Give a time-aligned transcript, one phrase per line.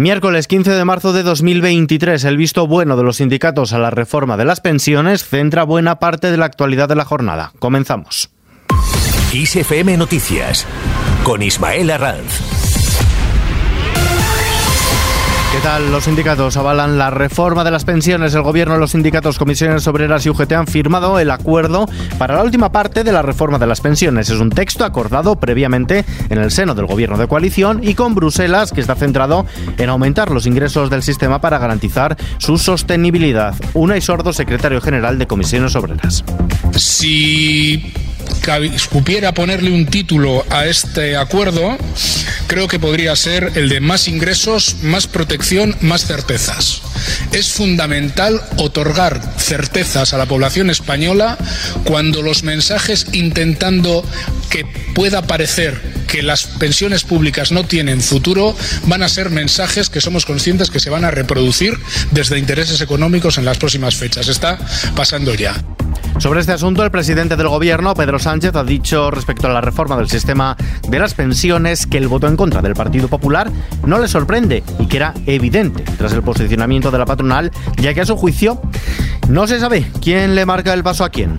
[0.00, 4.38] Miércoles 15 de marzo de 2023, el visto bueno de los sindicatos a la reforma
[4.38, 7.52] de las pensiones centra buena parte de la actualidad de la jornada.
[7.58, 8.30] Comenzamos.
[9.34, 10.66] ISFM Noticias
[11.22, 12.69] con Ismael Arranz.
[15.62, 18.34] Los sindicatos avalan la reforma de las pensiones.
[18.34, 21.86] El gobierno, los sindicatos, comisiones obreras y UGT han firmado el acuerdo
[22.18, 24.30] para la última parte de la reforma de las pensiones.
[24.30, 28.72] Es un texto acordado previamente en el seno del gobierno de coalición y con Bruselas,
[28.72, 29.44] que está centrado
[29.76, 33.54] en aumentar los ingresos del sistema para garantizar su sostenibilidad.
[33.74, 36.24] Una y Sordo, secretario general de comisiones obreras.
[36.72, 37.92] Si
[38.90, 41.76] cupiera ponerle un título a este acuerdo,
[42.46, 46.82] creo que podría ser el de más ingresos, más protección, más certezas.
[47.32, 51.38] Es fundamental otorgar certezas a la población española
[51.84, 54.04] cuando los mensajes intentando
[54.48, 60.00] que pueda parecer que las pensiones públicas no tienen futuro van a ser mensajes que
[60.00, 61.78] somos conscientes que se van a reproducir
[62.10, 64.28] desde intereses económicos en las próximas fechas.
[64.28, 64.58] Está
[64.96, 65.54] pasando ya.
[66.20, 69.96] Sobre este asunto, el presidente del gobierno, Pedro Sánchez, ha dicho respecto a la reforma
[69.96, 70.54] del sistema
[70.86, 73.50] de las pensiones que el voto en contra del Partido Popular
[73.86, 78.02] no le sorprende y que era evidente tras el posicionamiento de la patronal, ya que
[78.02, 78.60] a su juicio
[79.30, 81.38] no se sabe quién le marca el paso a quién.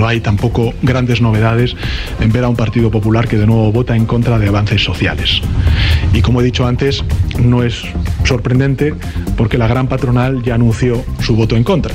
[0.00, 1.76] No hay tampoco grandes novedades
[2.20, 5.42] en ver a un Partido Popular que de nuevo vota en contra de avances sociales.
[6.14, 7.04] Y como he dicho antes,
[7.38, 7.82] no es
[8.24, 8.94] sorprendente
[9.36, 11.94] porque la gran patronal ya anunció su voto en contra.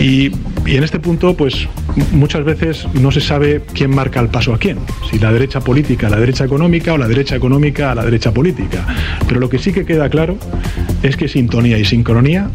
[0.00, 0.32] Y,
[0.66, 1.68] en este punto, pues
[2.10, 4.78] muchas veces no se sabe quién marca el paso a quién,
[5.08, 8.32] si la derecha política a la derecha económica o la derecha económica a la derecha
[8.32, 8.84] política.
[9.28, 10.38] Pero lo que sí que queda claro
[11.04, 12.50] es que sintonía y sincronía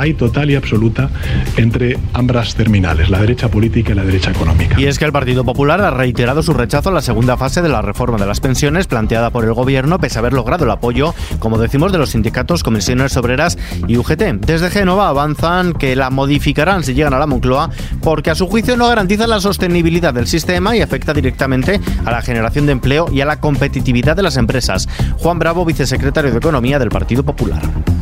[0.00, 1.10] hay total y absoluta
[1.56, 4.80] entre ambas terminales, la derecha política y la derecha económica.
[4.80, 7.68] Y es que el Partido Popular ha reiterado su rechazo a la segunda fase de
[7.68, 11.14] la reforma de las pensiones planteada por el gobierno, pese a haber logrado el apoyo,
[11.38, 14.22] como decimos, de los sindicatos, comisiones obreras y UGT.
[14.46, 17.70] Desde Génova avanzan que la modificarán si llegan a la Moncloa,
[18.02, 22.22] porque a su juicio no garantiza la sostenibilidad del sistema y afecta directamente a la
[22.22, 24.88] generación de empleo y a la competitividad de las empresas.
[25.18, 27.60] Juan Bravo, vicesecretario de Economía del Partido Popular.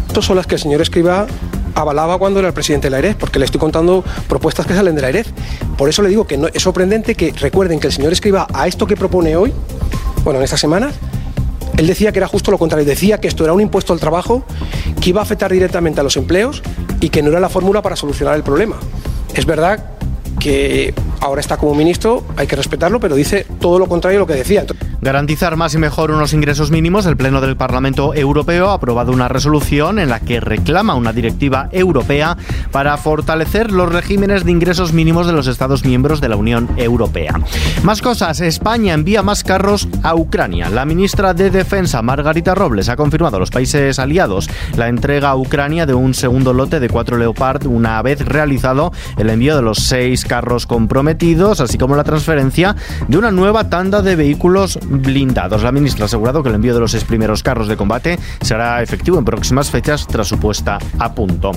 [0.09, 1.27] Estas son las que el señor Escriba
[1.81, 5.01] avalaba cuando era el presidente de la porque le estoy contando propuestas que salen de
[5.01, 5.29] la AEREF.
[5.77, 8.67] Por eso le digo que no, es sorprendente que recuerden que el señor escriba a
[8.67, 9.53] esto que propone hoy,
[10.25, 10.91] bueno, en esta semana,
[11.77, 14.45] él decía que era justo lo contrario, decía que esto era un impuesto al trabajo
[15.01, 16.63] que iba a afectar directamente a los empleos
[17.01, 18.77] y que no era la fórmula para solucionar el problema.
[19.35, 19.85] Es verdad
[20.41, 24.27] que ahora está como ministro, hay que respetarlo, pero dice todo lo contrario a lo
[24.27, 24.65] que decía.
[25.01, 29.29] Garantizar más y mejor unos ingresos mínimos, el Pleno del Parlamento Europeo ha aprobado una
[29.29, 32.37] resolución en la que reclama una directiva europea
[32.73, 37.35] para fortalecer los regímenes de ingresos mínimos de los Estados miembros de la Unión Europea.
[37.83, 40.69] Más cosas, España envía más carros a Ucrania.
[40.69, 45.37] La ministra de Defensa, Margarita Robles, ha confirmado a los países aliados la entrega a
[45.37, 49.79] Ucrania de un segundo lote de cuatro Leopard una vez realizado el envío de los
[49.79, 51.08] seis carros comprometidos,
[51.61, 52.77] así como la transferencia
[53.07, 55.63] de una nueva tanda de vehículos blindados.
[55.63, 58.83] La ministra ha asegurado que el envío de los seis primeros carros de combate será
[58.83, 61.53] efectivo en próximas fechas tras su puesta a punto.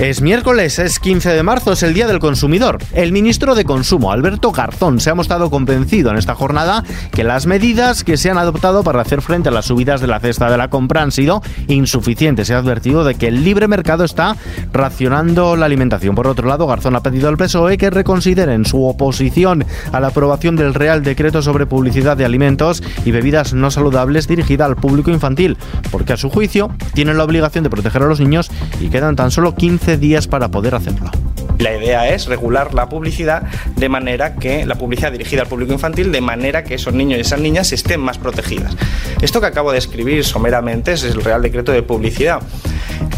[0.00, 2.78] Es miércoles, es 15 de marzo, es el Día del Consumidor.
[2.94, 7.46] El ministro de Consumo, Alberto Garzón, se ha mostrado convencido en esta jornada que las
[7.46, 10.56] medidas que se han adoptado para hacer frente a las subidas de la cesta de
[10.56, 12.46] la compra han sido insuficientes.
[12.46, 14.36] Se ha advertido de que el libre mercado está
[14.72, 16.14] racionando la alimentación.
[16.14, 20.54] Por otro lado, Garzón ha pedido al PSOE que reconsideren su oposición a la aprobación
[20.54, 25.56] del Real Decreto sobre publicidad de alimentos y bebidas no saludables dirigida al público infantil,
[25.90, 28.50] porque a su juicio tienen la obligación de proteger a los niños
[28.80, 31.10] y quedan tan solo 15 días para poder hacerlo.
[31.58, 33.42] La idea es regular la publicidad
[33.76, 37.20] de manera que la publicidad dirigida al público infantil de manera que esos niños y
[37.22, 38.76] esas niñas estén más protegidas.
[39.20, 42.40] Esto que acabo de escribir someramente es el Real Decreto de Publicidad.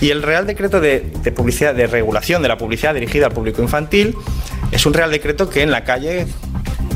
[0.01, 3.63] Y el Real Decreto de, de Publicidad de regulación de la publicidad dirigida al público
[3.63, 4.17] infantil
[4.73, 6.27] es un Real Decreto que en la calle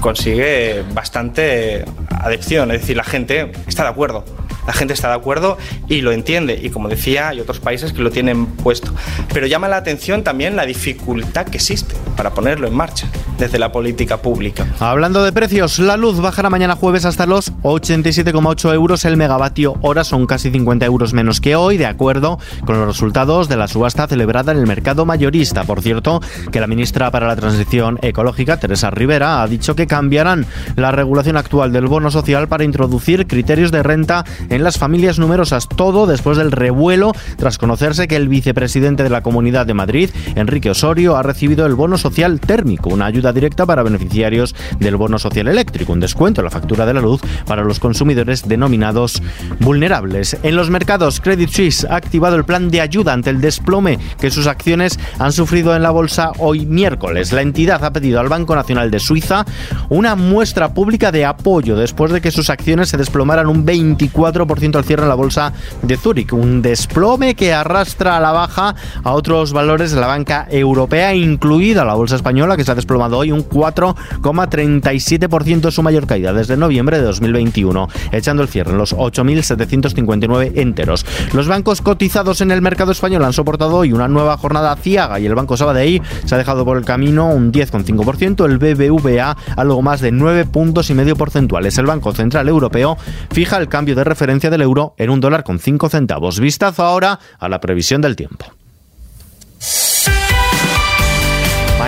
[0.01, 4.25] consigue bastante adhesión, es decir, la gente está de acuerdo
[4.67, 5.59] la gente está de acuerdo
[5.89, 6.59] y lo entiende.
[6.63, 8.93] Y como decía, hay otros países que lo tienen puesto.
[9.33, 13.73] Pero llama la atención también la dificultad que existe para ponerlo en marcha desde la
[13.73, 14.67] política pública.
[14.81, 20.05] Hablando de precios, la luz bajará mañana jueves hasta los 87,8 euros el megavatio hora,
[20.05, 24.07] son casi 50 euros menos que hoy, de acuerdo con los resultados de la subasta
[24.07, 25.65] celebrada en el mercado mayorista.
[25.65, 26.21] Por cierto,
[26.53, 30.47] que la ministra para la Transición Ecológica, Teresa Rivera, ha dicho que cambiarán
[30.77, 35.69] la regulación actual del bono social para introducir criterios de renta en las familias numerosas.
[35.69, 40.71] Todo después del revuelo tras conocerse que el vicepresidente de la Comunidad de Madrid, Enrique
[40.71, 45.49] Osorio, ha recibido el bono social térmico, una ayuda directa para beneficiarios del bono social
[45.49, 49.23] eléctrico, un descuento en la factura de la luz para los consumidores denominados
[49.61, 50.37] vulnerables.
[50.43, 54.31] En los mercados, Credit Suisse ha activado el plan de ayuda ante el desplome que
[54.31, 57.33] sus acciones han sufrido en la bolsa hoy miércoles.
[57.33, 59.45] La entidad ha pedido al Banco Nacional de Suiza
[59.89, 64.44] una muestra pública de apoyo después de que sus acciones se desplomaran un 24%
[64.75, 65.53] al cierre en la bolsa
[65.83, 70.47] de Zúrich, un desplome que arrastra a la baja a otros valores de la banca
[70.51, 76.33] europea, incluida la bolsa española, que se ha desplomado hoy un 4,37% su mayor caída
[76.33, 81.05] desde noviembre de 2021, echando el cierre en los 8.759 enteros.
[81.33, 85.27] Los bancos cotizados en el mercado español han soportado hoy una nueva jornada ciaga y
[85.27, 90.01] el Banco Sabadell se ha dejado por el camino un 10,5%, el BBVA algo más
[90.01, 91.77] de 9 puntos y medio porcentuales.
[91.79, 92.97] El Banco Central Europeo
[93.31, 96.41] fija el cambio de referencia del euro en un dólar con 5 centavos.
[96.41, 98.47] Vistazo ahora a la previsión del tiempo.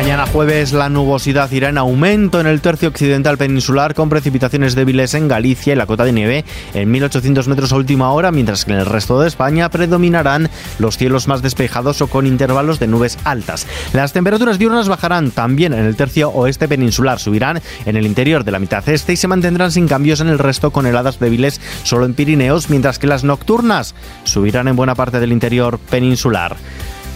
[0.06, 5.14] Mañana jueves la nubosidad irá en aumento en el tercio occidental peninsular con precipitaciones débiles
[5.14, 6.44] en Galicia y la cota de nieve
[6.74, 10.48] en 1800 metros a última hora, mientras que en el resto de España predominarán
[10.78, 13.66] los cielos más despejados o con intervalos de nubes altas.
[13.94, 18.52] Las temperaturas diurnas bajarán también en el tercio oeste peninsular, subirán en el interior de
[18.52, 22.04] la mitad este y se mantendrán sin cambios en el resto con heladas débiles solo
[22.04, 26.54] en Pirineos, mientras que las nocturnas subirán en buena parte del interior peninsular.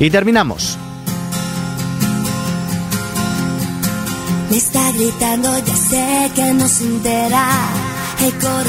[0.01, 0.77] Y terminamos
[4.51, 7.90] Me está gritando, ya sé que no se entera.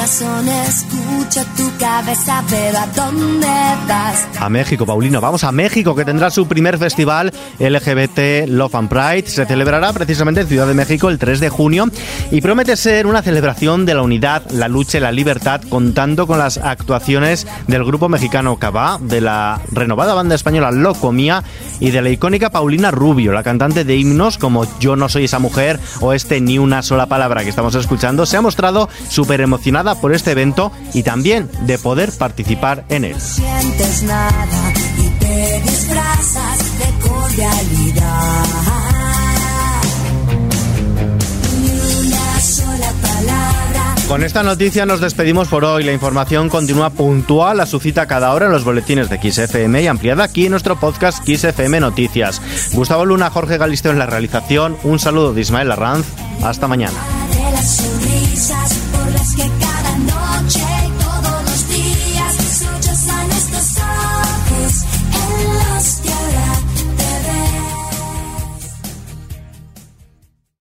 [0.01, 3.48] Corazón escucha tu cabeza, pero ¿a dónde
[3.88, 4.27] vas?
[4.39, 5.21] A México, Paulino.
[5.21, 9.27] Vamos a México, que tendrá su primer festival LGBT Love and Pride.
[9.27, 11.86] Se celebrará precisamente en Ciudad de México el 3 de junio
[12.31, 16.39] y promete ser una celebración de la unidad, la lucha y la libertad, contando con
[16.39, 21.44] las actuaciones del grupo mexicano Cabá, de la renovada banda española Locomía
[21.80, 25.38] y de la icónica Paulina Rubio, la cantante de himnos como Yo no soy esa
[25.38, 28.25] mujer o este Ni una sola palabra que estamos escuchando.
[28.25, 33.15] Se ha mostrado súper emocionada por este evento y también de poder participar en él.
[44.11, 45.85] Con esta noticia nos despedimos por hoy.
[45.85, 49.88] La información continúa puntual a su cita cada hora en los boletines de XFM y
[49.88, 52.41] ampliada aquí en nuestro podcast XFM Noticias.
[52.73, 54.75] Gustavo Luna, Jorge Galisteo en la realización.
[54.83, 56.07] Un saludo de Ismael Arranz.
[56.43, 56.99] Hasta mañana.
[60.49, 60.81] Check.